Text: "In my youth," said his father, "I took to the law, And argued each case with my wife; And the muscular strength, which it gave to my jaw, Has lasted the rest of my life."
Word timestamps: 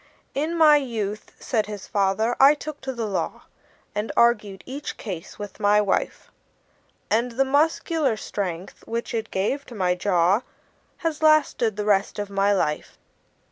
"In 0.33 0.57
my 0.57 0.77
youth," 0.77 1.31
said 1.39 1.67
his 1.67 1.85
father, 1.85 2.35
"I 2.39 2.55
took 2.55 2.81
to 2.81 2.91
the 2.91 3.05
law, 3.05 3.43
And 3.93 4.11
argued 4.17 4.63
each 4.65 4.97
case 4.97 5.37
with 5.37 5.59
my 5.59 5.79
wife; 5.79 6.31
And 7.11 7.33
the 7.33 7.45
muscular 7.45 8.17
strength, 8.17 8.83
which 8.87 9.13
it 9.13 9.29
gave 9.29 9.63
to 9.67 9.75
my 9.75 9.93
jaw, 9.93 10.41
Has 11.05 11.21
lasted 11.21 11.75
the 11.75 11.85
rest 11.85 12.17
of 12.17 12.31
my 12.31 12.51
life." 12.51 12.97